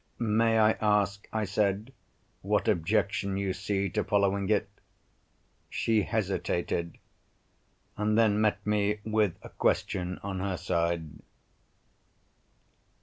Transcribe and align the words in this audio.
"May 0.17 0.57
I 0.57 0.71
ask," 0.81 1.27
I 1.31 1.43
said, 1.45 1.93
"what 2.41 2.67
objection 2.67 3.37
you 3.37 3.53
see 3.53 3.87
to 3.91 4.03
following 4.03 4.49
it?" 4.49 4.67
She 5.69 6.01
hesitated—and 6.01 6.97
then 8.17 8.41
met 8.41 8.65
me 8.65 8.97
with 9.05 9.35
a 9.43 9.49
question 9.49 10.19
on 10.23 10.39
her 10.39 10.57
side. 10.57 11.07